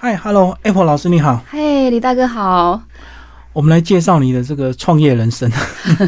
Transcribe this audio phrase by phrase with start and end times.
[0.00, 2.80] 嗨，Hello，Apple 老师你好，嘿，李大哥好。
[3.52, 5.50] 我们来介绍你的这个创业人生，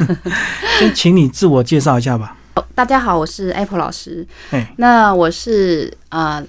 [0.78, 2.36] 先请你自我介绍一下吧。
[2.72, 4.24] 大家好，我是 Apple 老师。
[4.52, 6.40] 哎，那我是呃，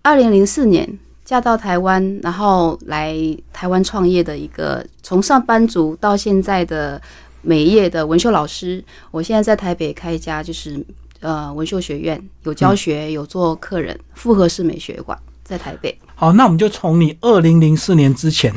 [0.00, 3.14] 二零零四年嫁到台湾，然后来
[3.52, 6.98] 台湾创业的一个从上班族到现在的
[7.42, 8.82] 美业的文秀老师。
[9.10, 10.82] 我现在在台北开一家就是
[11.20, 15.94] 呃文秀学院，有教学，有做客人，复合式美学馆在台北。
[16.18, 18.50] 好，那我们就从你二零零四年之前，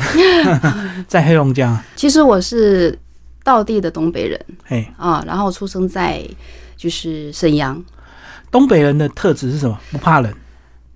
[1.09, 1.77] 在黑龙江。
[1.93, 2.97] 其实我是
[3.43, 6.25] 道地的东北人，嘿啊，然后出生在
[6.77, 7.83] 就是沈阳。
[8.49, 9.77] 东北人的特质是什么？
[9.91, 10.33] 不怕冷。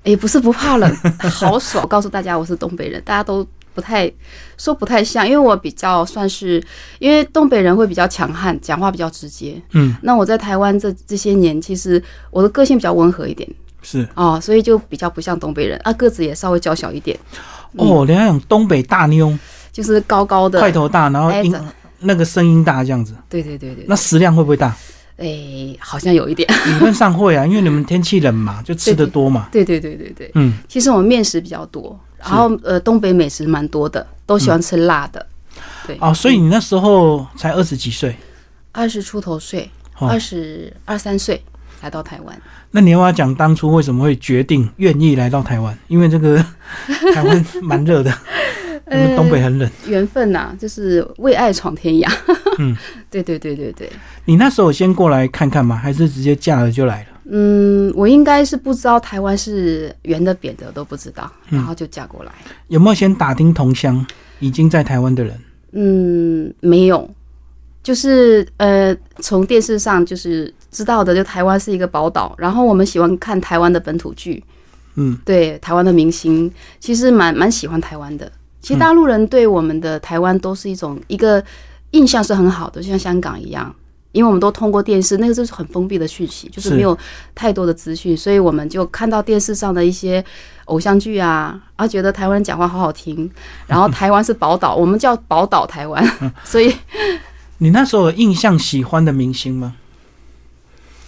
[0.06, 1.86] 哎，不是不怕冷，好爽！
[1.86, 4.10] 告诉大家，我是东北人，大家都不太
[4.58, 6.64] 说不太像，因为我比较算是，
[7.00, 9.62] 因为东北人会比较强悍，讲话比较直接。
[9.74, 12.02] 嗯，那我在台湾这这些年，其实
[12.32, 13.50] 我的个性比较温和一点。
[13.84, 17.16] 是哦，所以就比较不像东北人啊，个子也稍微娇小一点。
[17.74, 19.38] 哦，人家讲东北大妞，
[19.72, 21.56] 就是高高的，块头大，然后音
[22.00, 23.14] 那个声音大这样子。
[23.30, 23.86] 对对对对。
[23.88, 24.76] 那食量会不会大？
[25.18, 26.50] 哎，好像有一点。
[26.66, 29.48] 理论上会啊，因为你们天气冷嘛，就吃的多嘛。
[29.52, 30.32] 对对对对对。
[30.36, 35.26] 嗯，其实我们面食比较多，然后呃，东北美食蛮多的，都喜欢吃辣的。
[35.86, 35.98] 对。
[36.02, 38.16] 哦，所以你那时候才二十几岁？
[38.72, 39.70] 二十出头岁，
[40.00, 41.42] 二十二三岁
[41.82, 42.42] 来到台湾。
[42.76, 45.78] 那你要不要讲当初为什么会决定愿意来到台湾？
[45.88, 46.44] 因为这个
[47.14, 48.12] 台湾蛮热的，
[48.86, 49.70] 我们东北很冷。
[49.86, 52.12] 缘分呐，就是为爱闯天涯。
[52.58, 52.76] 嗯，
[53.12, 53.88] 对对对对对。
[54.26, 55.76] 你那时候先过来看看吗？
[55.76, 57.08] 还是直接嫁了就来了？
[57.30, 62.32] 嗯，我应该是不知道台湾是圆的扁的都不知道，然后就嫁过来。
[62.70, 64.04] 有没有先打听同乡
[64.40, 65.40] 已经在台湾的人？
[65.74, 67.08] 嗯，没有。
[67.84, 74.44] 就是呃，从电视上就是知道的，就台湾是一个宝岛，然后我们喜欢看台湾的本土剧，
[74.96, 78.30] 嗯，对，台湾的明星其实蛮蛮喜欢台湾的。
[78.60, 81.42] 其实大陆人对我们的台湾都是一种一个
[81.92, 83.74] 印象是很好的，就像香港一样，
[84.12, 86.98] 因为我们都通过电视，那个就是很封闭的讯息，就是没有
[87.36, 90.24] 太多的资讯，所以我们就看到电视上的一些
[90.66, 93.30] 偶像剧啊，啊，觉得台湾人讲话好好听，
[93.68, 96.04] 然后台湾是宝岛，我们叫宝岛台湾，
[96.44, 96.74] 所以。
[97.60, 99.76] 你那时候有印象喜欢的明星吗？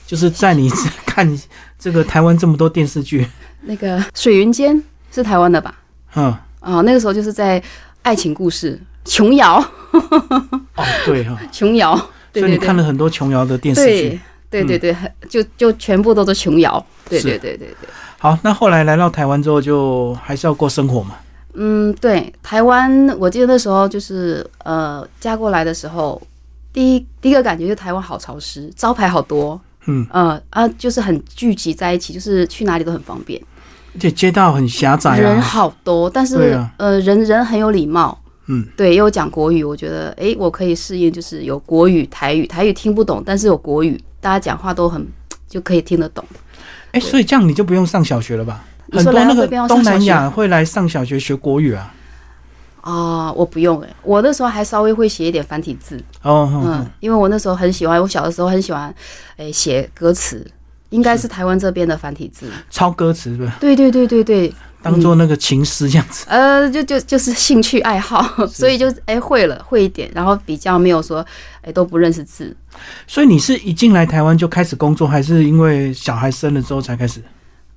[0.05, 0.69] 就是在你
[1.05, 1.39] 看
[1.79, 3.27] 这个台湾这么多电视剧，
[3.61, 5.75] 那个水云间是台湾的吧？
[6.15, 6.25] 嗯，
[6.59, 7.61] 啊，那个时候就是在
[8.03, 9.57] 爱情故事，琼瑶。
[9.91, 11.95] 哦，对哈，琼瑶。
[12.33, 14.95] 所以你看了很多琼瑶的电视剧，对对对，
[15.29, 16.85] 就就全部都是琼瑶。
[17.09, 17.89] 对对对对对。
[18.19, 21.15] 好，那后来来到台湾之后，就还是要过生活嘛？
[21.53, 26.21] 嗯，对，台湾，我记得那时候就是呃，嫁过来的时候。
[26.73, 30.05] 第一第一个感觉就台湾好潮湿，招牌好多，嗯。
[30.11, 33.41] 呃啊，就是很聚集在一起，就是去哪里都很方便，
[33.93, 45.05] 而且街道很狭窄，人好多，但是呃人人很有礼貌，嗯，对，又讲国语，我觉得哎，我可以适应，就是有国语、台语，台语听不懂，但是有国语，大家讲话都很
[45.47, 46.23] 就可以听得懂，
[46.91, 48.63] 哎，所以这样你就不用上小学了吧？
[48.91, 51.91] 很多那个东南亚会来上小学学国语啊。
[52.85, 58.93] 啊，我不用哎，我那时候还稍微会写一点繁体字哦，嗯，因为我那时候很喜欢，我小的时候很喜欢，
[59.37, 60.45] 哎，写歌词，
[60.91, 63.57] 应该是台湾这边的繁体字，抄歌词是吧？
[63.59, 64.53] 对对对对对，
[64.83, 66.25] 当做那个情诗这样子。
[66.29, 71.25] 呃，就就就是兴趣爱好，所以就哎会了会一点，然后比较没有说
[71.63, 72.55] 哎都不认识字。
[73.07, 77.19] 所以你是一进来台湾就开始工作，还是因为小孩生了之后才开始？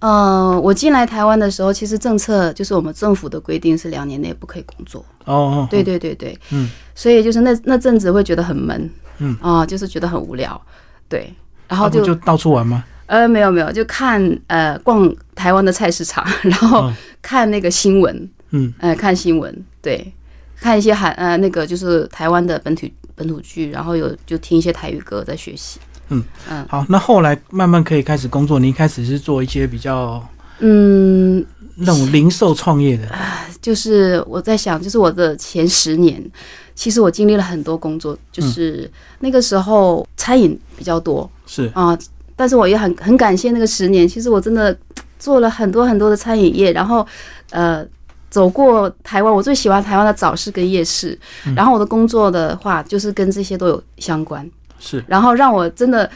[0.01, 5.05] 嗯，我进来台湾的时候，其实政策就是我们政府的规定是两年内不可以工作。
[5.25, 9.37] 哦，对对对对，嗯，所以就是那那阵子会觉得很闷，嗯。
[9.41, 10.61] 啊，就是觉得很无聊，
[11.09, 11.33] 对，
[11.67, 12.85] 然后就就到处玩吗？
[13.07, 20.13] 呃，没有没有，就看呃逛台湾的菜市场， 然后看那个新闻，嗯，呃看新闻，对，
[20.61, 25.81] 看一些韩呃那个就是台湾的本土本土剧，然后有就听一些台语歌在学习。
[26.09, 26.25] 嗯。
[26.51, 28.59] 嗯，好，那后来慢慢可以开始工作。
[28.59, 30.27] 你一开始是做一些比较
[30.61, 31.45] 嗯
[31.77, 33.09] 那种零售创业的，
[33.63, 36.23] 就是我在想，就是我的前十年，
[36.75, 38.91] 其实我经历了很多工作，就是
[39.21, 41.71] 那个时候餐饮比较多，是。
[41.75, 41.97] 啊，
[42.35, 44.77] 但是我也很很感谢那个十年，其实我真的
[45.19, 47.07] 做了很多很多的餐饮业，然后
[47.51, 47.87] 呃
[48.29, 51.17] 走过台湾，我最喜欢台湾的早市跟夜市，
[51.55, 54.49] 然后我的工作的话就是跟这些都有相关。
[54.79, 56.11] 是，然后让我真的，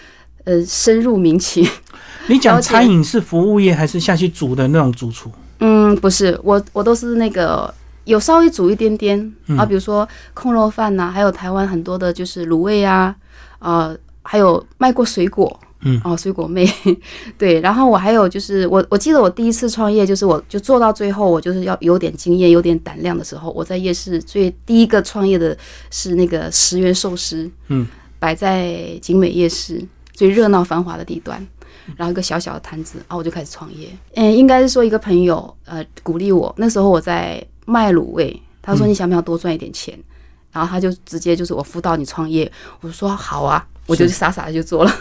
[0.44, 1.66] 呃，深入民情。
[2.28, 5.30] 你讲餐饮是服务业还是下去煮的那种主厨？
[5.58, 7.72] 嗯，不是，我我都是那个
[8.04, 13.14] 有稍微煮一点点啊，比如说空肉饭呐，还有台湾很多的就是卤味啊，
[13.58, 16.68] 呃，还有卖过水果，嗯，哦，水果妹，
[17.38, 17.60] 对。
[17.60, 25.56] 然后我还有就是我我记得我第一次创业，就是我就做到最后，我就是要有点经验、有点胆量的时候，我在夜市最第一个创业的
[25.90, 27.86] 是那个十元寿司，嗯，
[28.22, 31.44] 摆在景美夜市最热闹繁华的地段。
[31.96, 33.88] 然后一个小小的摊子，啊，我就开始创业。
[34.14, 39.98] 嗯，应该是说一个朋友呃鼓励我，那时候我在卖卤味，他说你想不想多赚一点钱？
[40.52, 42.50] 然后他就直接就是我辅导你创业，
[42.82, 44.92] 我说好啊，我就傻傻的就做了。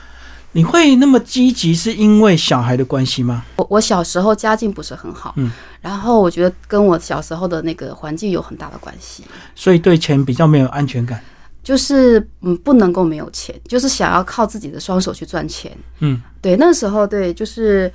[0.52, 3.44] 你会那么积极，是因为小孩的关系吗？
[3.56, 9.22] 我我小时候家境不是很好，嗯，然后我觉得跟我小时候的那个环境有很大的关系，
[9.54, 11.22] 所以对钱比较没有安全感。
[11.70, 15.70] 就是嗯不能够没有钱，就是想要靠自己的双手去赚钱。
[16.00, 17.88] 嗯，对，那时候对，就是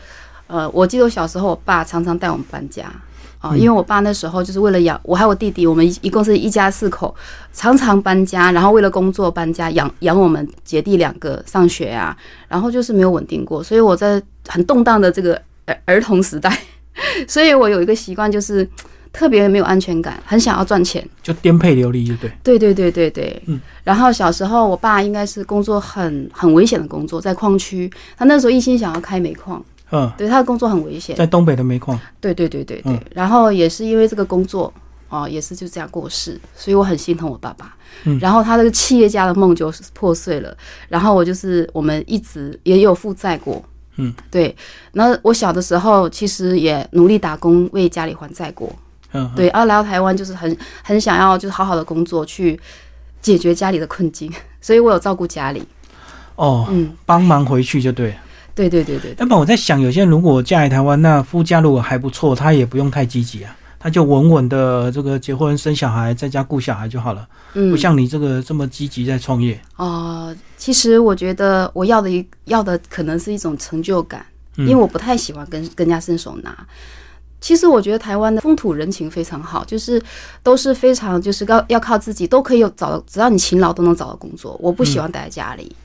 [0.48, 2.84] 呃，我记得我小时候，我爸常常带我们搬家
[3.40, 7.14] 啊、嗯因为我爸那时候就是为了养我还有我弟弟，我们一一共是一家四口，
[7.52, 12.16] 常常搬家，然后为了工作搬家，养养我们姐弟两个上学啊，
[12.48, 15.36] 然后就是没有稳定过，所以我在很动荡的这个
[15.66, 16.58] 儿儿童时代，
[17.28, 18.66] 所以我有一个习惯就是。
[19.16, 21.08] 特别没有安全感，很想要赚钱。
[21.24, 22.30] 就颠沛流离，就对。
[22.44, 23.58] 对对对对对，嗯。
[23.82, 27.90] 然后小时候，我爸应该是工作很很危险的工作，在矿区。
[28.18, 31.16] 他那时候一心想要开煤矿，嗯，对他的工作很危险。
[31.16, 31.98] 在东北的煤矿。
[32.20, 32.92] 对对对对对。
[32.92, 34.74] 嗯然后也是因为这个工作，
[35.08, 37.74] 哦，也是就这样过世，所以我很心疼我爸爸。
[38.04, 40.54] 嗯然后他这个企业家的梦就是破碎了。
[40.90, 43.64] 然后我就是我们一直也有负债过。
[43.96, 44.54] 嗯，对。
[44.92, 48.70] 那我小的时候其实也努力打工为家里还债过。
[49.16, 52.60] 嗯，对，然后来到台湾就是很很想要就是好好的工作去
[53.22, 54.32] 解决家里的困境，
[54.62, 55.64] 所以我有照顾家里。
[56.36, 58.16] 哦，嗯，帮忙回去就对了。
[58.54, 69.60] 对对对对，要不然我在想，有些人如果嫁来台湾，那夫家如果还不错，他也不用太积极啊，他就稳稳的这个结婚生小孩，在家顾小孩就好了，嗯，不像你这个这么积极在创业。
[69.76, 74.26] 哦、其实我觉得我要的一要的可能是一种成就感，
[74.56, 76.56] 嗯因为我不太喜欢跟跟人家伸手拿。
[77.42, 80.02] 其实我觉得台湾的风土人情非常好，就是
[80.42, 84.58] 都是非常就是要要靠自己，都可以有找到，只要你勤劳都能找到工作。
[84.60, 85.76] 我不喜欢待在家里，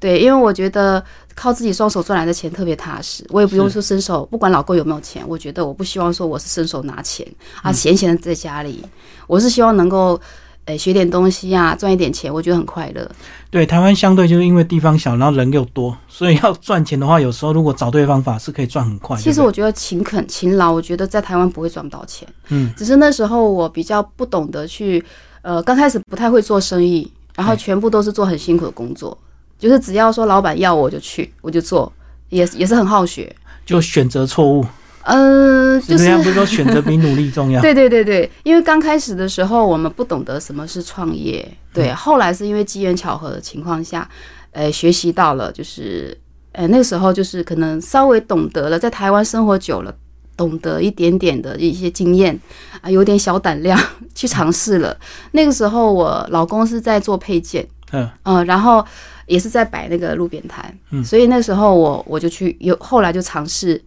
[0.00, 1.04] 对，因为我觉得
[1.34, 7.26] 靠自己双手赚来的钱特别踏实，我也不用说伸手，不管老公有没有钱，我觉得我不希望说我是伸手拿钱
[7.62, 8.82] 啊，闲闲的在家里，
[9.26, 10.20] 我是希望能够。
[10.66, 13.10] 诶，学点东西啊，赚一点钱，我觉得很快乐。
[13.50, 19.16] 对，台湾相对就是因为地方小，然后人又多，所以要赚钱的话，有时候如果找对方法是可以赚很快。
[19.16, 22.26] 其实我觉得勤恳、勤劳，我觉得在台湾不会赚不到钱。
[22.50, 25.04] 嗯，只是那时候我比较不懂得去，
[25.42, 29.18] 呃，刚开始不太会做生意，然后哎全部都是做很辛苦的工作，
[29.58, 31.92] 就是只要说老板要我就去，我就做，
[32.28, 33.34] 也也是很好学。
[33.66, 34.64] 就选择错误，
[35.04, 37.60] 嗯、就是人家不是说选择比努力重要？
[37.62, 44.08] 对对对对，因为刚开始的时候我们不懂得什么是创业，对，后来是因为机缘巧合的情况下，
[44.52, 46.16] 呃，学习到了，就是
[46.52, 49.94] 呃那个时候就是可能稍微懂得了，在台湾生活久了，
[50.36, 52.38] 懂得一点点的一些经验
[52.80, 53.78] 啊，有点小胆量
[54.14, 54.96] 去尝试了。
[55.32, 58.84] 那个时候我老公是在做配件，嗯，呃，然后
[59.26, 61.02] 也是在摆那个路边摊，嗯。
[61.04, 63.82] 所以那时候我我就去有后来就尝试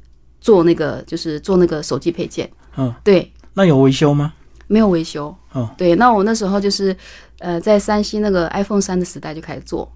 [0.46, 2.48] 做那个就是做那个手机配件，
[2.78, 3.32] 嗯，对。
[3.56, 4.32] 那有维修吗？
[4.68, 5.36] 没有维修。
[5.56, 6.96] 嗯，对，那我那时候就是，
[7.40, 9.92] 呃，在山西那个 iPhone 三的时代就开始做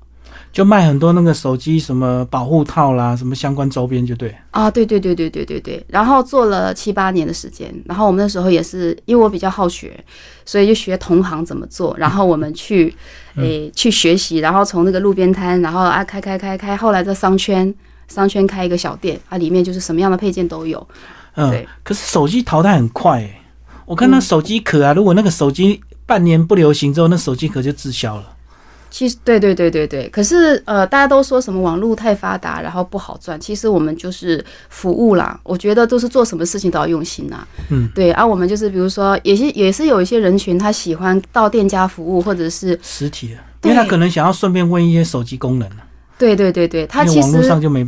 [0.51, 4.33] 就卖很多那个手机什么保护套啦，什么相关周边就对。
[4.49, 10.03] 啊，对对对对对对对，然后做了七八年的时间，然后我们那时候也是，因为我比较好学，
[10.45, 12.91] 所以就学同行怎么做，然后我们去，
[13.35, 17.71] 诶、去学习，然后从那个路边摊，然后啊开开开开，后来在商圈。
[18.09, 20.85] 商圈开一个小店啊，里面就是什么样的配件都有。
[21.35, 23.41] 嗯对，可是手机淘汰很快诶、
[23.85, 28.35] 我看那嗯手机壳啊，如果那个手机半年不流行之后，那手机壳就滞销了。
[28.91, 33.39] 其实，对对对对对，可是呃，大家都说什么网络太发达，然后不好赚。
[33.39, 37.47] 其实我们就是服务啦，我觉得都是做什么事情都要用心呐。
[37.69, 45.85] 嗯，对啊，我们就是比如说，也是也是有一些人群，他喜欢到店家服务，或者是实体的，因为他可能想要顺便问一些手机功能啊
[46.19, 47.39] 对对对对，他其实。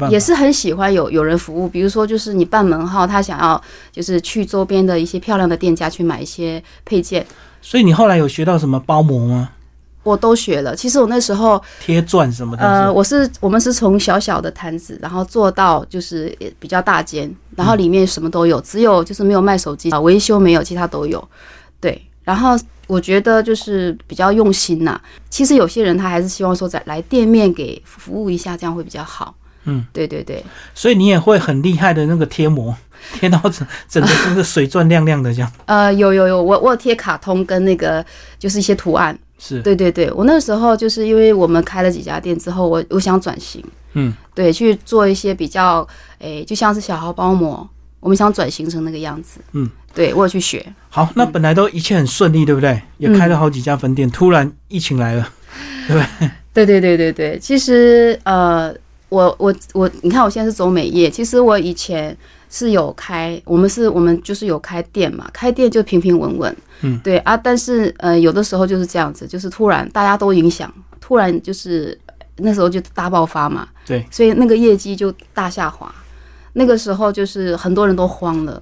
[0.09, 3.61] 也是很喜欢有有人服务，比如说就是你办门号，他想要
[3.91, 7.23] 就是去周边的一些漂亮的店家去买一些配件，
[7.61, 9.49] 所以你后来有学到什么包膜吗？
[10.03, 10.75] 我都学了。
[10.75, 12.63] 其实我那时候贴钻什么的？
[12.63, 21.23] 呃，我是我们是从小小的摊子，然后做到就是呃比较大间，然后里面什么都有，只有就是没有卖手机啊，维修没有，其他都有。
[21.79, 24.99] 对，然后我觉得就是比较用心呐、
[25.29, 29.35] 其实有些人他还是希望说在来店面给服务一下，这样会比较好。
[29.65, 32.75] 嗯，对对对，所以你也会很厉害的那个贴膜，
[33.13, 35.51] 贴到整整个这个水钻亮亮的这样。
[35.67, 38.03] 呃，有有有，我我有贴卡通跟那个
[38.39, 39.17] 就是一些图案。
[39.37, 43.63] 是，对对对，我那时候就是因为我们开了几家店之后，我我想转型，
[43.93, 45.87] 嗯，对，去做一些比较，
[46.19, 47.67] 诶，就像是小号包膜，
[47.99, 49.39] 我们想转型成那个样子。
[49.53, 50.65] 嗯，对我有去学。
[50.89, 52.81] 好，那本来都一切很顺利，对不对？
[52.97, 55.29] 也开了好几家分店，突然疫情来了，
[55.87, 56.29] 对不对？
[56.53, 58.73] 对对对对对，其实呃，
[59.09, 62.15] 我我我，你看我现在是走美业，其实我以前
[62.49, 70.69] 是有开，我们是我们就是有开店嘛，开店就平平稳稳，嗯，对啊，但是呃，有的时候就是这样子，就是突然大家都影响，
[70.99, 71.97] 突然就是
[72.35, 75.89] 那时候就大爆发嘛，对，所以那个业绩就大下滑，
[76.51, 78.61] 那个时候就是很多人都慌了，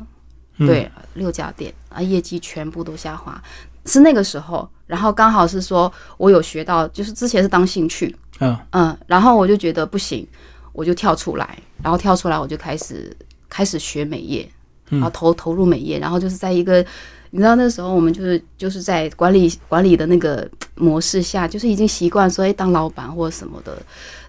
[0.59, 3.41] 嗯对，六家店啊，业绩全部都下滑，
[3.85, 10.27] 是那个时候，然后刚好是说我有学到，就是之前是当兴趣，嗯嗯，然后我就觉得不行，
[10.73, 13.15] 我就跳出来，然后跳出来我就开始
[13.49, 14.49] 开始学美业，
[14.89, 16.85] 然后投投入美业，然后就是在一个。
[17.31, 23.77] 你知道那时候我们就是就是在管理管理的那个模式下，就是已经习惯说，哎，当老板或者什么的，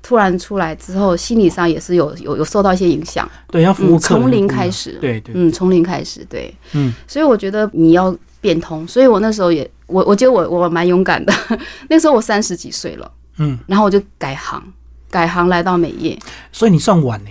[0.02, 3.28] 突然出来之后，心理上也是有有有受到一些影响。
[3.48, 11.32] 对，要服务嗯，从零开始，对对，嗯，从零开始，对，嗯，所以我觉得你要变通，所以我那时候也，我我觉得我我蛮勇敢的，
[11.88, 14.62] 那时候我三十几岁了，嗯，然后我就改行，
[15.10, 16.18] 改行来到美业，
[16.52, 17.30] 所以你算晚呢。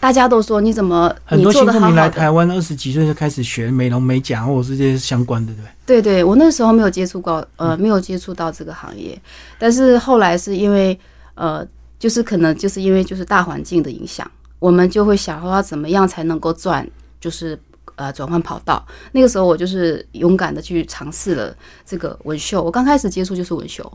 [0.00, 5.56] 大家都说你怎么很多新住民来台湾，二十几岁就开始学美容美甲或者是这些相关的，对。
[5.56, 6.00] 不对？
[6.00, 9.20] 对对，我那时候没有接触过，呃，没有接触到这个行业，
[9.58, 10.96] 但是后来是因为
[11.34, 11.66] 呃，
[11.98, 16.88] 就是可能就是因为就是大环境的影响，我们就会想说怎么样才能够赚，
[17.20, 17.58] 就是
[17.98, 18.82] 呃转换跑道。
[19.12, 23.92] 那个时候我就是勇敢的去尝试了这个纹绣，我刚开始接触就是纹绣，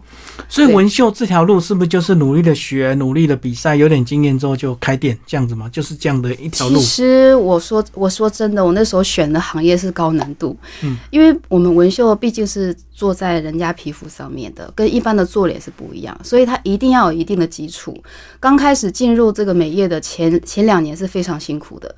[0.47, 5.67] 所以纹绣这条路是不是就是努力的学、努力的比赛，有点经验之后就开店这样子吗？
[5.69, 6.83] 就是这样的一条路其。
[6.83, 17.97] 实我说我说真的，我那时候选的行业是高难度，嗯，因为我们纹绣毕竟是做在人家皮肤上面的，跟一般的做脸是不一样，所以它一定要有一定的基础。
[18.39, 21.95] 刚开始进入这个美业的前前两年是非常辛苦的，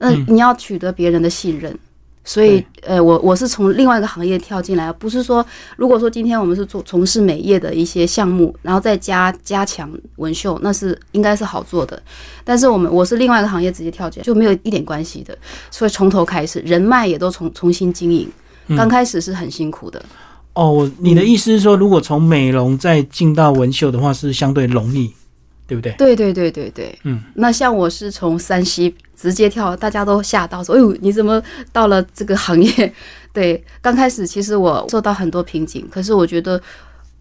[0.00, 1.78] 那嗯你要取得别人的信任。
[2.22, 5.44] 所以，呃，我我是从另外一个行业跳进来，不是说，
[5.76, 12.00] 如果说今天我们是做从事美业的一些项目，然后再加加强纹绣，那是应该是好做的。
[12.44, 15.36] 但是我们我是另外一个行业直接跳进来，就没有一点关系的，
[15.70, 18.28] 所以从头开始，人脉也都重重新经营。
[18.68, 20.00] 嗯刚开始是很辛苦的，
[20.52, 25.12] 哦，我你的意思是说，如果从美容再进到纹绣的话，是相对容易，
[25.70, 25.92] 对不对？
[25.92, 26.98] 对对对对对。
[27.04, 31.40] 嗯，那像我是从山西直接跳，大家都吓到说：“哎呦，你怎么
[31.72, 32.92] 到了这个行业？”
[33.32, 36.60] 对，刚开始其实我受到很多瓶颈，可是我觉得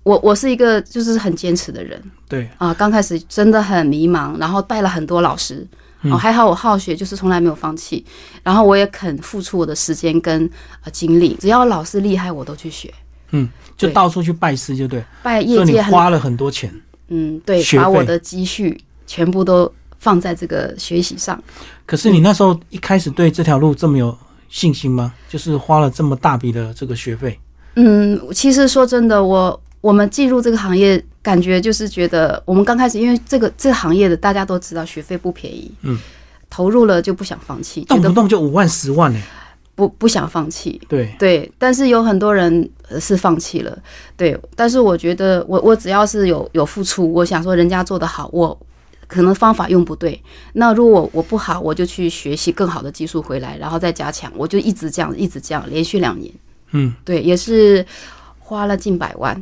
[0.01, 2.74] 我 我是一个就是很坚持的人对，啊。
[2.74, 5.68] 刚开始真的很迷茫，然后拜了很多老师。
[6.01, 8.03] 哦，还好我好学，就是从来没有放弃，
[8.41, 10.50] 然后我也肯付出我的时间跟
[10.84, 12.91] 呃精力，只要老师厉害，我都去学。
[13.32, 15.03] 嗯就到处去拜师，就对。
[15.22, 16.74] 拜业界很花了很多钱，
[17.10, 21.42] 嗯，对，把我的积蓄全部都放在这个学习上。
[21.86, 25.13] 可是你那时候一开始对这条路这么有信心吗？
[25.28, 27.39] 就是花了这么大笔的这个学费，
[27.75, 35.98] 嗯，其实说真的，我我们进入这个行业，感觉就是觉得我们刚开始，因为这个这个行业的大家都知道学费不便宜，嗯，
[36.50, 39.20] 投入了就不想放弃，动不动就五万、十万呢、
[39.80, 40.80] 不不想放弃。
[40.90, 43.78] 对，对，但是有很多人呃是放弃了，
[44.18, 48.58] 对，但是我觉得我我只要是有有付出，我想说人家做得好，我
[49.08, 50.22] 可能方法用不对，
[50.54, 56.34] 那如果我我不好，我就去学习更好的技术回来，然后再加强，我就一直这样一直这样，连续两年，
[56.72, 56.94] 嗯。
[57.06, 57.86] 对，也是
[58.40, 59.42] 花了近百万。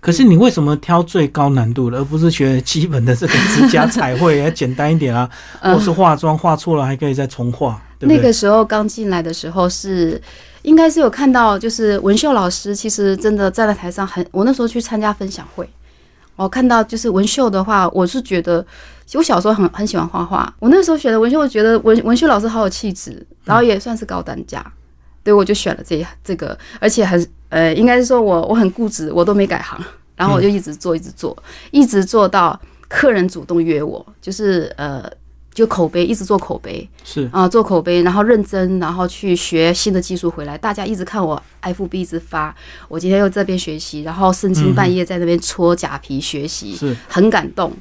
[0.00, 5.28] 可是你为什么挑最高难度的，而不是学基本的这个 指甲彩绘，要简单一点啊？
[5.60, 8.16] 嗯或是化妆画错了还可以再重画，对对？
[8.16, 10.20] 那个时候刚进来的时候是，
[10.62, 15.68] 应该是有看到，就是文秀老师其实真的站在台上很，我那时候去参加分享会，
[16.36, 18.64] 我看到就是文秀的话，我是觉得，
[19.04, 24.64] 其实我小时候很很喜欢画画，我那时候选的文秀，我觉得文文秀老师好有气质，然后也算是高单价，
[25.24, 29.82] 对我就选了这这个，而且很呃，应该是说我我很固执，我都没改行，
[30.16, 31.36] 然后我就一直做一直做，
[31.70, 35.10] 一直做到客人主动约我，就是呃。
[35.58, 40.56] 就口碑一直做口碑，是啊、做口碑，然后认真，然后去学新的技术回来。
[40.56, 42.54] 大家一直看我 FB 一直发，
[42.86, 47.72] 我今天又这边学习，然后深更半夜在那边搓假皮学习，是，很感动。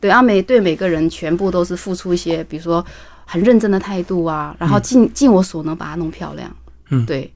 [0.00, 2.82] 对啊，每对每个人全部都是付出一些，比如说
[3.26, 6.50] 很认真的态度啊，然后尽尽我所能把它弄漂亮。
[6.88, 7.30] 嗯对，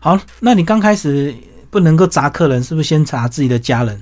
[0.00, 0.20] 好。
[0.40, 1.34] 那你刚开始
[1.70, 3.98] 不能够砸客人，是不是先砸自己的家人？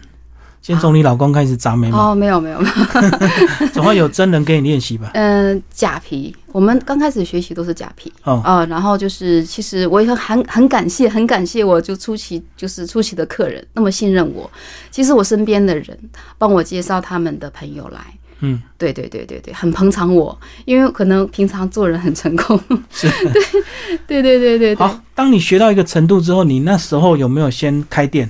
[0.66, 5.08] 先从你老公开始砸眉毛，哦，没有没有没有， 总会有真人给你练习吧？
[5.14, 8.12] 嗯、 假皮，我们刚开始学习都是假皮。
[8.24, 14.50] 哦，啊、然后就是，其实我也很很很感谢，很感谢我就初期就是初期的客人那么信任我。
[14.90, 15.96] 其实我身边的人
[16.36, 18.00] 帮我介绍他们的朋友来，
[18.40, 22.60] 嗯，对对对对对，很捧场我，因为可能平常做人很成功。
[22.90, 23.08] 是，
[24.04, 24.74] 对对对对对。
[24.74, 28.28] 好，当你学到一个程度之后，你那时候有没有先开店？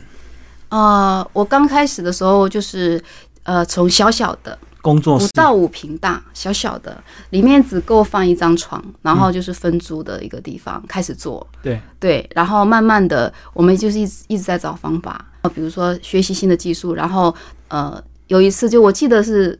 [0.68, 3.02] 呃，我刚开始的时候就是
[3.44, 11.46] 呃，从小小的工作室，到五平大，小小的，里面只够放一张床，然后就是分租的一个地方开始做。
[11.62, 17.34] 对，对，然后慢慢的，我们就是一直一直在找方法，呃比如说学习新的技术，然后
[17.68, 19.58] 呃，有一次就我记得是。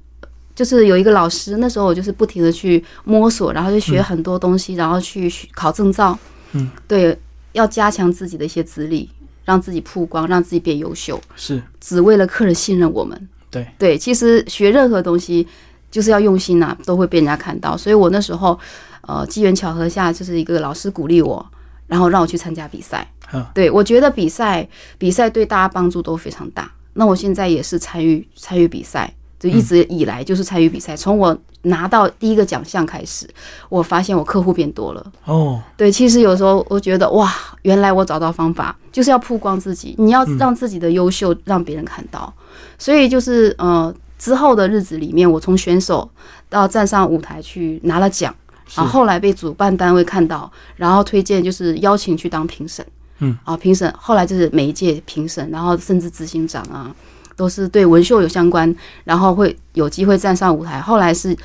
[0.56, 6.18] 就是有一个老师，那时候我就是不停的去摸索，然后就学很多东西，然后去考证照。
[6.52, 7.14] 嗯，对，
[7.52, 9.10] 要加强自己的一些资历，
[9.46, 13.28] 让自己曝光，让自己变优秀，是，只为了客人信任我们。
[13.50, 15.46] 对，对，其实学任何东西
[15.90, 17.74] 就是要用心呐、都会被人家看到。
[17.74, 18.58] 所以我那时候，
[19.00, 21.46] 呃，机缘巧合下，就是一个老师鼓励我，
[21.86, 23.10] 然后让我去参加比赛。
[23.32, 26.70] 嗯对我觉得比赛比赛对大家帮助都非常大。
[26.92, 30.97] 那我现在也是参与参与比赛，就一直以来就是参与比赛。
[30.97, 33.28] 从我拿到第一个奖项开始，
[33.69, 35.12] 我发现我客户变多了。
[35.25, 42.33] 哦，对，其实有时候我觉得哇，原来我找到方法，就是要曝光自己，你要让自己的优秀让别人看到。
[42.78, 46.09] 所以就是呃，之后的日子里面，我从选手
[46.49, 48.35] 到站上舞台去拿了奖，
[48.75, 52.87] 然后后来被主办单位看到，然后推荐就是邀请去当评审。
[53.19, 56.95] 嗯，啊，评审后来就是每一届评审，然后甚至执行长啊，
[57.37, 58.75] 都是对文秀有相关，
[59.05, 60.81] 然后会有机会站上舞台。
[60.81, 61.37] 后来是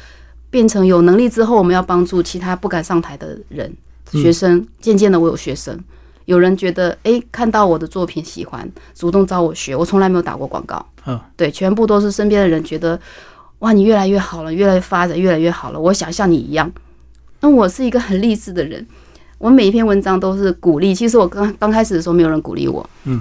[0.50, 3.72] 变成有能力之后，我们要帮助其他不敢上台的人，
[4.14, 4.66] 嗯学生。
[4.80, 5.78] 渐渐的，我有学生，
[6.26, 9.76] 有人觉得诶，看到我的作品喜欢，主动找我学。
[9.76, 13.00] 我从来没有打过广告，嗯，对，全部都是身边的人觉得，
[13.60, 15.80] 哇，你越来越好了，越来越发展，越来越好了。
[15.80, 16.72] 我想像你一样。
[17.42, 18.86] 那我是一个很励志的人，
[19.38, 20.94] 我每一篇文章都是鼓励。
[20.94, 23.20] 其实我刚刚开始的时候，没有人鼓励我，嗯，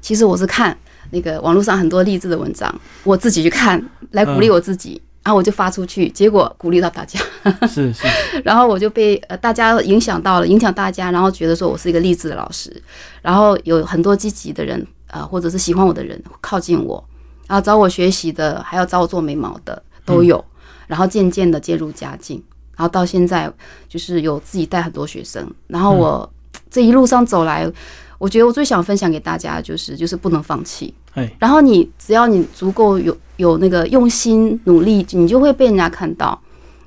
[0.00, 0.76] 其实我是看
[1.10, 2.74] 那个网络上很多励志的文章，
[3.04, 5.00] 我自己去看来鼓励我自己。
[5.24, 7.20] 然后我就发出去，结果鼓励到大家，
[7.68, 8.06] 是 是，
[8.42, 12.82] 然后我就被呃大家影响到了，影响大家，然后觉得说我是一个励志的老师，
[13.20, 17.04] 然后有很多积极的人呃或者是喜欢我的人靠近我，
[17.46, 20.42] 然后找我学习的，还要找我做眉毛的都有，
[20.86, 22.42] 然后渐渐的渐入佳境，
[22.74, 23.52] 然后到现在
[23.86, 26.32] 就是有自己带很多学生，然后我
[26.70, 27.70] 这一路上走来，
[28.18, 36.38] 我觉得我最想分享给大家就是就是不能放弃，哎，然后你只要你足够有有那个用心努力，你就会被人家看到。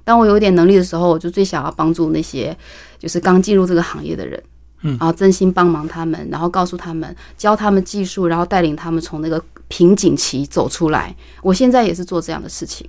[0.03, 2.55] 当我有点能力的时候，我就最想要帮助那些
[2.99, 4.43] 就是刚进入这个行业的人，
[4.81, 11.15] 嗯然后真心帮忙他们，然后告诉他们，教他们技术，然后带领他们从那个瓶颈期走出来。
[11.41, 12.85] 我现在也是做这样的事情。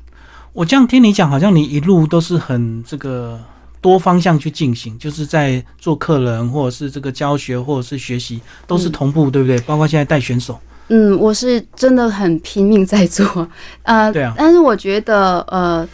[0.55, 3.39] 我这样听你讲，好像你一路都是很这个
[3.83, 9.59] 多方向去进行，就是在做客人，或者是这个教学，或者是学习，都是同步，对不对？
[9.67, 13.47] 包括现在带选手，嗯，我是真的很拼命在做，
[13.83, 14.33] 呃，对啊。
[14.39, 15.87] 但是我觉得，呃，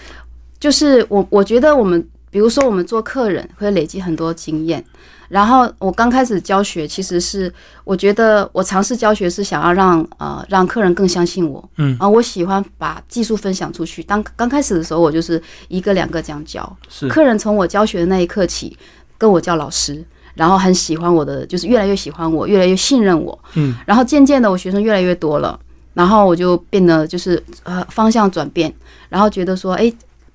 [0.61, 4.85] 就是我我觉得我们，比如说我们做客人会累积很多经验，
[5.29, 7.53] 然后我刚开始教学，其实是
[7.85, 11.97] 我觉得我尝试教学是想要让呃让客人更相信我，嗯。
[11.99, 14.03] 啊、我喜欢把技术分享出去。
[14.03, 17.09] 当刚开始的时候，我就是一个两个这样教，是。
[17.09, 18.77] 客人从我教学的那一刻起
[19.17, 23.39] 跟我叫老师，然后很喜欢我的，就是越来越喜欢我，越来越信任我。
[23.55, 25.59] 嗯，然后渐渐的，我学生越来越多了，
[25.95, 28.73] 然后我就变得就是呃方向转变，
[29.09, 29.93] 然后觉得说，哎，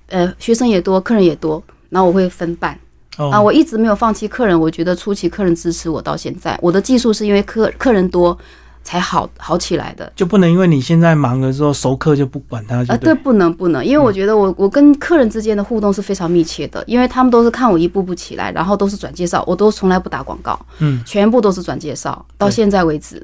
[0.10, 2.78] 呃，学生也多，客人也多，然后我会分半。
[3.18, 8.36] 哦，啊，我一直没有放弃客人，我觉得初期客人支持我到现在，我的技术是因为客客人多
[8.84, 10.12] 才好好起来的。
[10.16, 23.24] 就不能因为你现在忙了之后熟客就不管他，啊，就对，不能不能，因为我觉得我我跟客人之间的互动是非常密切的，因为他们都是看我一步步起来，然后都是转介绍，我都从来不打广告，嗯，全部都是转介绍，到现在为止。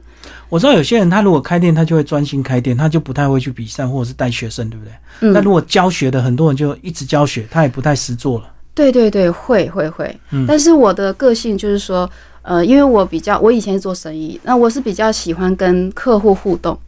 [0.50, 4.94] 我知道有些人他如果开店，他就会专心开店，他就不太会去比赛或者是带学生，对不对？
[5.22, 8.46] 嗯那，如果教学的很多人就一直教学，他也不太实做了。
[8.80, 10.18] 对对对，会会会。
[10.32, 12.10] 嗯但是我的个性就是说，
[12.44, 16.80] 呃，因为我比较，我以前是做生意，那我是比较喜欢跟客户互动。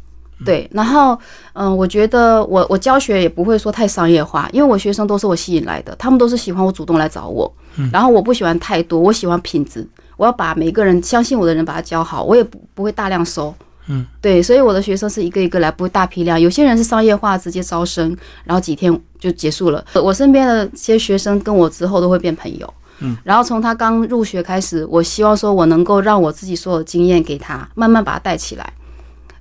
[0.45, 1.19] 对，然后，
[1.53, 7.51] 嗯、我觉得我我教学也不会说太商业化，因为我学生都是我吸引来的，他们都是喜欢我主动来找我，
[7.91, 13.53] 然后我不喜欢太多，我喜欢品质，我要把每一个人相信我的人把他教好，我也不不会大量收，
[13.87, 18.91] 嗯，对，所以我的学生是一个一个来，不会大批量，有些人是商业化，直接招生，然后几天
[19.21, 19.85] 就结束了。
[19.93, 22.73] 我身边的这些学生跟我之后都会变朋友。
[22.99, 28.73] 嗯，然后从他刚入学开始，我希望说我能够让我自己所有的经验给他，慢慢把他带起来。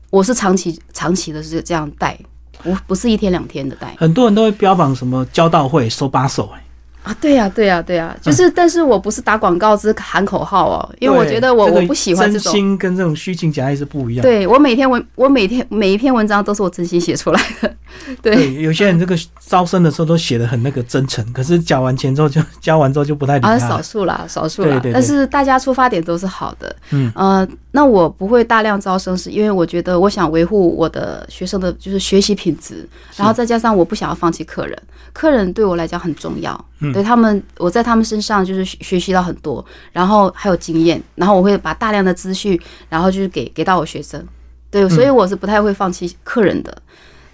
[0.09, 2.19] 我是长期长期的是这样带，
[2.63, 3.95] 不不是一天两天的带。
[3.99, 6.65] 很多人都会标榜什么教到会手把手、哎，
[7.03, 12.53] 啊，对呀、对呀、对呀、就是，但是我不是打广告，只是喊口号哦，因为我觉得我、这个我不喜欢这种真种。
[12.53, 14.23] 心跟这种虚情假意是不一样。
[14.23, 17.75] 对我每天文，我每天每一篇文章都是我真心写出来的。
[18.21, 23.59] 对，对，有些人这个招生的时候都写的很那个真诚，可是缴完钱之后就交完之后就不太理啊。
[23.59, 24.69] 少数啦，少数啦。
[24.69, 26.77] 对对对但是大家出发点都是好的。
[26.91, 32.87] 嗯，呃，那我不会大量招生，是因为我觉得我想维护我的学生的就是学习品质，
[33.17, 34.79] 然后再加上我不想要放弃客人，
[35.15, 36.63] 客人对我来讲很重要。
[36.81, 44.27] 嗯对他们，我在他们身上就是学学习到很多，然后还有经验，然后我会把大量的资讯，然后就是给给到我学生。
[44.71, 46.77] 对，所以嗯我是不太会放弃客人的。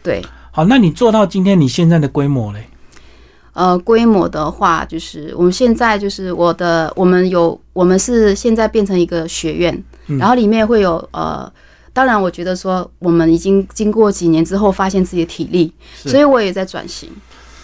[0.03, 2.67] 对，好，那你做到今天你现在的规模嘞？
[3.53, 11.51] 呃，规模的话，就是我们现在就是我的，我们有，我们是现在变成一个学院，嗯然后里面会有呃，
[11.93, 17.09] 当然我觉得说我们已经经过几年之后，发现自己的体力，所以我也在转型。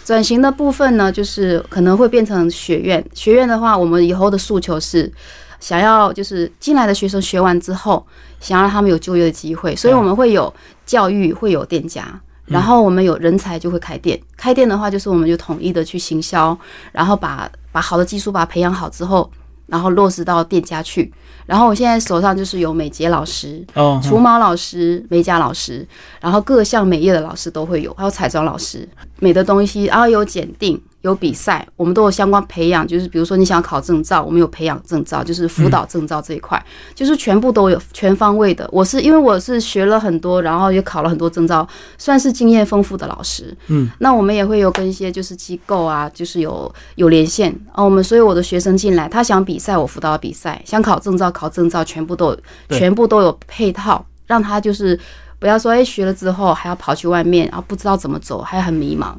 [0.03, 3.03] 转型的部分呢，就是可能会变成学院。
[3.13, 5.11] 学院的话，我们以后的诉求是
[5.59, 8.05] 想要就是进来的学生学完之后，
[8.39, 10.53] 想要让他们有就业的机会，所以我们会有
[10.85, 12.19] 教育，会有店家。
[12.45, 16.55] 然后我们有人才就会开店，开店的话就是我们就统一的去行销，
[16.91, 19.31] 然后把把好的技术把它培养好之后，
[19.67, 21.09] 然后落实到店家去。
[21.45, 25.85] 然后我现在手上就是有美睫老师、哦，除毛老师、美甲老师，
[26.21, 28.87] 然后各项美业的老师都会有，还有彩妆老师，
[29.19, 32.87] 美的东西，然后有检定、有比赛，我们都有相关培养。
[32.87, 36.61] 就是比如说你想考证照，我们有培养证照，就是辅导证照这一块，
[36.95, 38.67] 就是全部都有全方位的。
[38.71, 43.55] 我是因为我是学了很多，然后也考了很多证照，算是经验丰富的老师。
[43.67, 47.83] 嗯，那我们也会有跟一些就是机构啊，就是有有连线啊。
[47.83, 52.39] 我们所有我的学生进来，他想比赛，我辅导比赛；想考证照，考证照，全部都有，
[52.69, 54.97] 全部都有配套，让他就是
[55.37, 59.13] 不要说哎学了之后还要跑去外面，然后不知道怎么走，还很迷茫。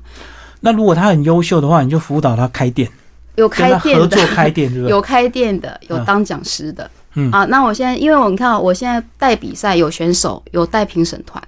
[0.64, 2.90] 那如果他很优秀的话，你就辅导他开店，
[3.37, 4.72] 有开店的合作，开店？
[4.88, 6.90] 有开店的，有嗯当讲师的。
[7.16, 11.40] 嗯啊，那我现在因为我你看，我现在带比赛有选手，有带评审团，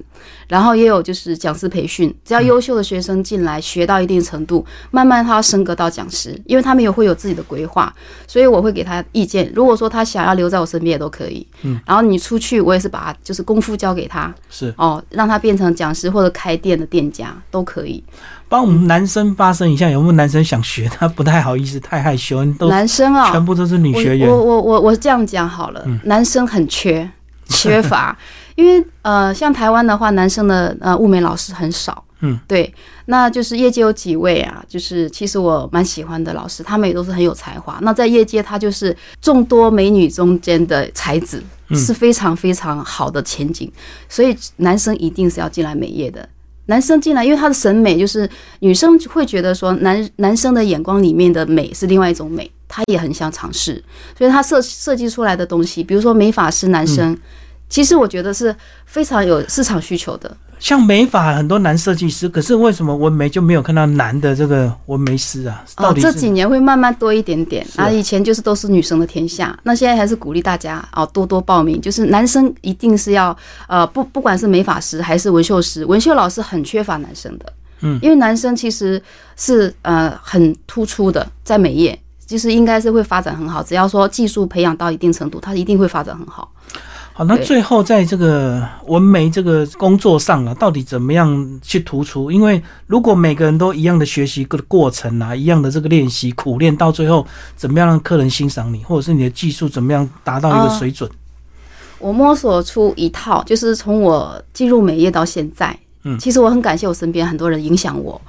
[0.46, 2.14] 然后也有就是讲师培训。
[2.24, 7.92] 只要优秀的学生进来学到一定程度，慢慢他要升格到讲师，因为他们也会有自己的规划，
[8.28, 9.50] 所以我会给他意见。
[9.56, 11.44] 如果说他想要留在我身边也都可以。
[11.62, 18.00] 嗯，然后你出去，我也是把就是功夫交给他是哦，让他变成讲师或者开店的店家都可以。
[18.48, 20.88] 帮我们男生发声一下，有没有男生想学？
[20.88, 24.36] 他不太好意思，太害羞，都男生啊、全部都是女学员我。
[24.36, 27.08] 我我我我这样讲好了，嗯男生很缺
[27.48, 28.16] 缺乏，
[28.54, 32.02] 因为呃，像台湾的话，男生的呃物美老师很少。
[32.20, 32.72] 嗯，对，
[33.04, 37.78] 那就是业界有几位啊，就是其实我蛮喜欢的老师，他们也都是很有才华。
[37.82, 43.70] 那在业界，他就是众多美女中间的才子，嗯是非常非常好的前景。
[44.08, 46.26] 所以男生一定是要进来美业的。
[46.66, 48.28] 男生进来，因为他的审美就是
[48.60, 53.82] 女生会觉得说男男生的眼光里面的美是另外一种美，他也很想尝试，
[54.16, 57.16] 所以他设设计出来的东西，比如说美发师男生，
[57.68, 60.36] 其实我觉得是非常有市场需求的。
[60.58, 65.64] 像美发很多男设计师，可是为什么纹眉就没有看到男的这个纹眉师啊？
[65.76, 73.36] 到哦，底这几年会慢慢多一点点啊，以前就是都是女生的天下，那现在还是鼓励大家哦多多报名，就是男生一定是要
[73.68, 79.00] 呃不不管是美发师还是纹绣师，纹绣老师很缺乏男生的，嗯因为男生其实
[79.36, 81.98] 是呃很突出的在美业。
[82.26, 86.50] 就是应该是会发展很好，只要说技术培养到一定程度，他一定会发展很好。
[87.16, 92.30] 好，那最后在这个纹眉这个工作上啊，到底怎么样去突出？
[92.30, 97.26] 因为如果每个人都一样的学习个过程啊，一样的这个练习苦练，到最后
[97.56, 101.10] 怎么样让客人欣赏你，或者是你的技术怎么样达到一个水准？
[101.98, 105.74] 我摸索出一套，就是从我进入美业到现在，
[106.04, 108.20] 嗯其实我很感谢我身边很多人影响我。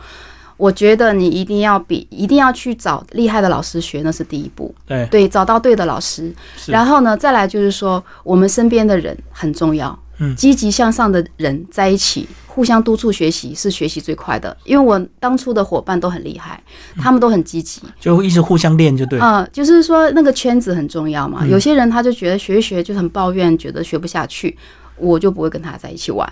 [0.57, 4.73] 我觉得你一定要比，一定要去找厉害的老师学，那是第一步。
[4.85, 6.33] 对，对，找到对的老师，
[6.65, 9.97] 然后呢，再来就是说，我们身边的人很重要。
[10.19, 14.57] 嗯积极向上的人在一起，互相督促学习是学习最快的。
[14.63, 16.59] 因为我当初的伙伴都很厉害，
[16.99, 17.83] 他们都很积极。
[17.99, 19.19] 就一直互相练就对。
[19.19, 21.41] 啊、就是说那个圈子很重要嘛。
[21.43, 24.57] 嗯有些人他就觉得学一学就很抱怨，觉得学不下去，
[24.95, 26.27] 我就不会跟他在一起玩。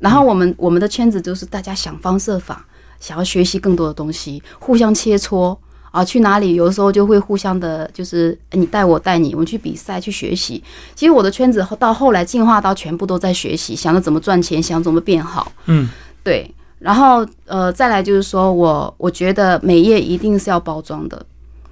[0.00, 2.66] 然后我们我们的圈子就是大家想方设法
[3.00, 5.56] 想要学习更多的东西，互相切磋。
[5.90, 10.62] 啊，去哪里有的时候就会互相的，就是呃你带我带你，我们去比赛去学习。
[10.94, 15.50] 其实我的圈子到后来进化到全部都在学习，想着怎么赚钱，想怎么变好。
[15.64, 15.88] 嗯，
[16.22, 21.24] 对，然后呃，再来就是说我我觉得美业一定是要包装的。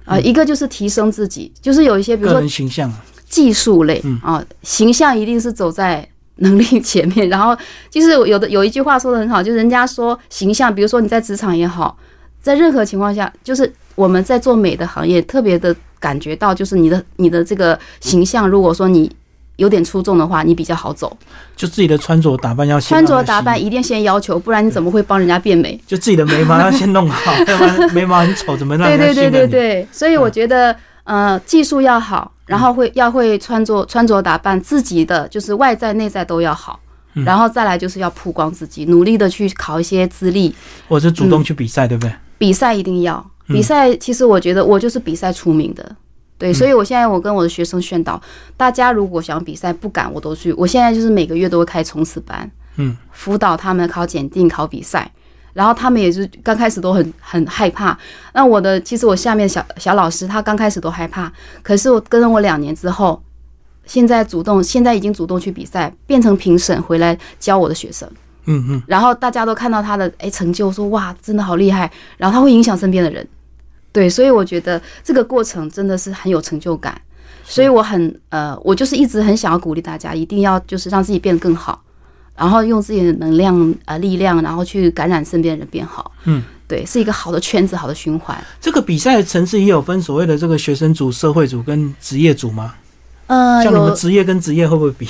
[0.03, 2.91] 啊、一个就是提升自己，就是有一些比如个说人形象，
[3.29, 4.19] 技术类嗯。
[4.23, 6.05] 啊、形象一定是走在
[6.37, 7.29] 能力前面。
[7.29, 7.55] 然后
[7.89, 11.97] 就是有的有一句话说的很好，就是人家说形象，比如说你在职场也好，
[12.41, 19.11] 在任何情况下，就是我们在做美的行业，特别的感觉到，就是你的你的这个形象，如果说你
[19.55, 21.17] 有点出众的话，你比较好走。
[21.55, 25.79] 就自己的穿着打扮要先穿着打扮一定先要求，不然你怎么会帮人家变美？
[25.87, 29.31] 就自己的眉毛要先弄好， 要不然眉毛很丑，怎么让对对对？
[29.31, 36.79] 对对，所以我觉得，呃，技术要好，然后会要会穿着穿着打扮，自己的就是外在内在都要好，
[37.13, 40.55] 嗯然后再来就是要曝光自己，努力的去考一些资历，
[40.87, 42.11] 或者是主动去比赛，对不对？
[42.39, 43.17] 比赛一定要。
[43.49, 45.95] 嗯比赛其实我觉得我就是比赛出名的。
[46.37, 48.21] 对，所以我现在我跟我的学生宣导，
[48.55, 50.53] 大家如果想比赛不敢，我都去。
[50.53, 55.11] 我现在就是每个月都会开冲刺班，嗯，辅导他们考检定、考比赛，
[55.57, 57.97] 然后他们也是刚开始都很很害怕。
[58.31, 61.31] 那我的其实我下面小小老师他刚开始都害怕，
[61.63, 63.19] 可是我跟了我两年之后，
[63.87, 68.07] 现在主动现在已经主动去比赛，变成评审回来教我的学生。
[68.45, 73.27] 嗯嗯，然后大家都看到他的哎成就，说哇，真的好厉害，然后他会影响身边的人，
[73.91, 77.01] 对，所以我觉得这个过程真的是很有成就感，
[77.43, 81.81] 所以我很呃，我就是一直很想要鼓励大家，一定要就是让自己变得更好，
[82.37, 88.37] 然后用自己的能量呃力量，然后去感染身边的人变好，嗯，对，是一个好的圈子，好的循环。
[88.61, 92.75] 这个比赛的层次也有分所谓的这个学生组、社会组跟职业组吗？
[93.25, 95.09] 呃，像你们有职业跟职业会不会比？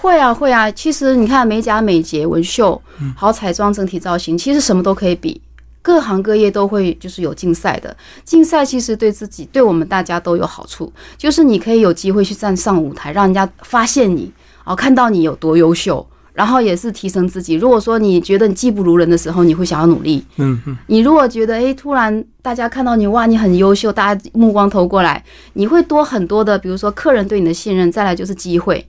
[0.00, 5.40] 会啊会啊，其实你看美甲、美睫、纹绣，嗯还有彩妆、整体造型，其实什么都可以比。
[5.80, 14.32] 各行各业都会就是有竞赛的，竞赛其实对自己对我们大家都有好处，就是你可以有机会去站上舞台，让人家发现你，
[14.64, 17.54] 哦，看到你有多优秀，然后也是提升自己。
[17.54, 25.22] 如果说你觉得你技不如人的时候，你会想要努力；嗯嗯，你如果觉得诶，突然大家看到你哇，你很优秀，大家目光投过来，
[25.54, 28.86] 你会多很多的，比如说客人对你的信任，再来就是机会。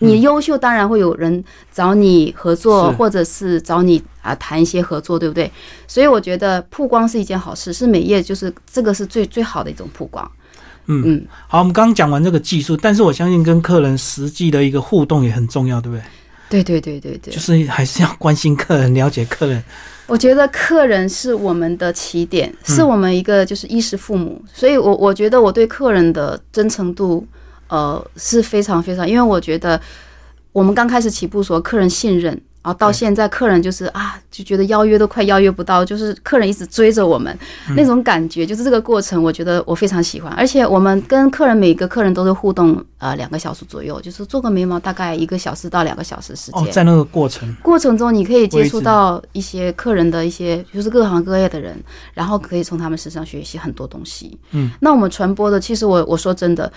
[0.00, 5.50] 你优秀，当然会有人找你合作，是或者是找你啊谈一些合作，对不对？
[5.88, 10.30] 所以我觉得曝光是一件好事，是美业就是这个是最最好的一种曝光。
[10.86, 16.02] 嗯嗯，好，我们刚刚讲完这个技术，但是我相信跟客人实际的一个互动也很重要，对不对？
[16.48, 19.62] 对对对对对就，是还是要关心客人，了解客人。
[20.06, 27.26] 我觉得客人是我们的起点，是我们一个就是衣食父母，所以我我觉得我对客人的真诚度，
[27.68, 29.78] 呃是非常非常，因为我觉得
[30.52, 32.40] 我们刚开始起步时候，客人信任。
[32.62, 37.36] 然后到现在，客人就是啊，就觉得邀约都快邀约不到，就是客人一直追着我们，
[37.74, 40.30] 那种感觉，就是这个过程，我觉得我非常喜欢。
[40.34, 46.62] 而且我们跟客人每个客人都是互动，呃，两个小时左右，就是做个眉毛大概一个小时到两个小时时间。
[46.62, 51.74] 哦，在那个过程，过程中，你可以接触到一些客人的一些，就是各行各业的人，
[52.12, 54.38] 然后可以从他们身上学习很多东西。
[54.50, 56.70] 嗯，那我们传播的，其实我我说真的，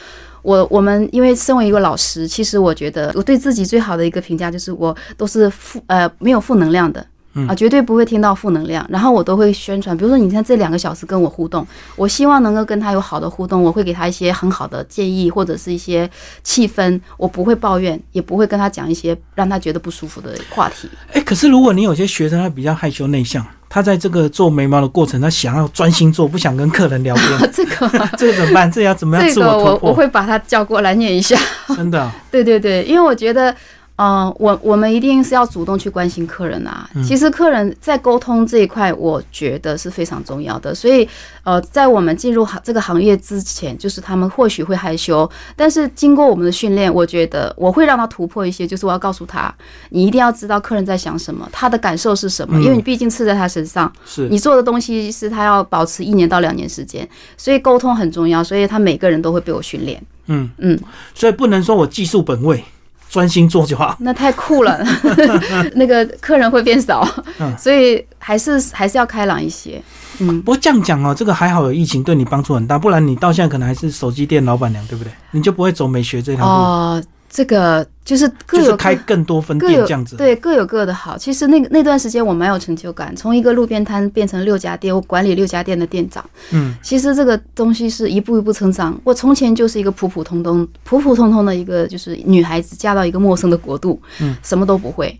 [0.43, 7.05] 我我们因为身为一个老师，其实我觉得我对自己最好的一个评价就是我都是负呃没有负能量的。
[7.47, 8.85] 啊，绝对不会听到负能量。
[8.89, 16.09] 然后我都会宣传，比如说你看这两个小时跟我互动，我希望能够跟他有好的互动，我会给他一些很好的建议或者是一些
[16.43, 20.89] 气氛，我不会抱怨，也不会跟他讲一些让他觉得不舒服的话题。
[21.13, 28.69] 哎，可是如果你有些学生他比较害羞内向，他在这个做眉毛的过程，他想要专心做，不想跟客人聊天， 这个 这个怎么办？
[28.69, 29.93] 这要怎么样自这个我我我？
[29.93, 31.39] 会把他叫过来念一下。
[31.77, 33.55] 真的啊， 对对对，因为我觉得，
[33.97, 36.89] 呃，我我们一定是要主动去关心客人啊。
[37.05, 40.73] 其实客人在沟通这一块，我觉得是非常重要的。
[40.73, 41.07] 所以，
[41.43, 49.53] 呃，在我们进入行这个行业之前，就是他们或许会害羞，但是经过我们的训练，我觉得我会让他突破一些，就是我要告诉他，
[49.89, 60.01] 你一定要知道客人在想什么，他的感受是什么，因为你毕竟刺在他身上，是你做的东西是他要保持一年到两年时间，所以沟通很重要，所以他每个人都会被我训练。
[60.25, 60.79] 嗯嗯，
[61.13, 62.63] 所以不能说我技术本位，
[63.11, 63.93] 专心做就好。
[63.99, 64.81] 那太酷了，
[65.75, 67.05] 那个客人会变少，
[67.39, 69.81] 嗯所以还是还是要开朗一些。
[70.19, 75.11] 嗯，不过这样讲哦，这个还好有疫情对你帮助很大，不然你到现在可能还是手机店老板娘，对不对？
[75.31, 80.17] 你就不会走美学这条路，哦，这个就是各就是有开更多分各有店这样子。
[80.17, 81.17] 对各有各的好。
[81.17, 86.23] 其实那个那段时间我蛮有成就感，从一个路边摊变成六家店，我管理六家店的店长。
[86.51, 88.99] 嗯，其实这个东西是一步一步成长。
[89.05, 95.17] 我从前就是一个普普通通、普普通通的一个就是女孩子，嫁到一个陌生的国度，嗯，什么都不会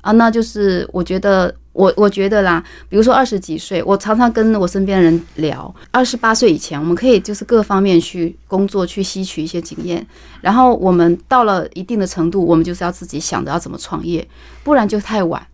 [0.00, 0.10] 啊。
[0.12, 10.06] 那就是我觉得，我我觉得啦，比如说二十几岁，我常常跟我身边人聊，二十八岁以前，我们可以就是各方面去工作，去吸取一些经验。
[10.40, 14.26] 然后我们到了一定的程度，我们就是要自己想着要怎么创业，
[14.62, 15.46] 不然就太晚。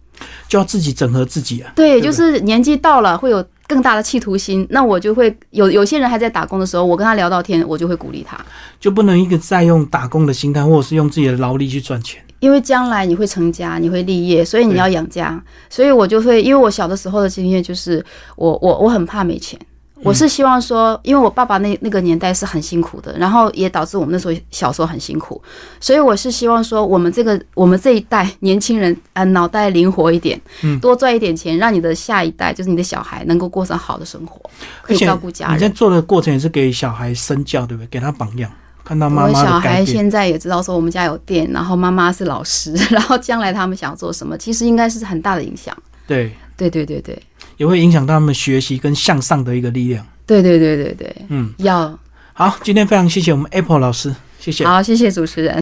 [0.46, 1.72] 就要自己整合自己啊。
[1.74, 8.37] 对，对就是年纪到了会有更大的企图心，那我就会有有些人还在打工的时候，我跟他聊到天，我就会鼓励他，
[8.80, 12.20] 就不能一个再用打工的心态，或者是用自己的劳力去赚钱。
[12.40, 18.04] 因为将来你会成家，你会立业，所以你要养家，所以我就会，因为我小的时候的经验就是，
[18.35, 19.56] 我我我很怕没钱。
[20.02, 25.40] 我是希望说，因为我爸爸那那个年代是很辛苦的，然后也导致我们那时候小时候很辛苦，
[25.78, 34.40] 所以我是希望说，我们这个我们这一代年轻人啊，脑袋灵活一点，嗯多赚一点钱，让你的下一代，就是你的小孩，能够过上好的生活，
[34.82, 35.56] 可以照顾家人。
[35.56, 37.86] 你在做的过程也是给小孩身教，对不对？
[37.88, 38.50] 给他榜样，
[38.84, 39.74] 看到妈我小妈改变。
[39.74, 45.76] 孩现在也知道说我们家有店，然后妈妈是老师， 然后将来他们想做什么，其实应该是很大的影响。
[46.06, 47.22] 对，对对对对
[47.60, 50.02] 也会影响到他们学习跟向上的一个力量。
[50.26, 51.98] 对对对对对，嗯，要
[52.32, 54.64] 好，今天非常谢谢我们 Apple 老师，谢谢。
[54.64, 55.54] 好，谢谢主持人。